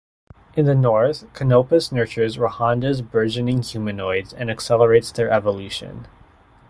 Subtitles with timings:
[0.55, 6.07] In the north, Canopus nurtures Rohanda's bourgeoning humanoids and accelerates their evolution.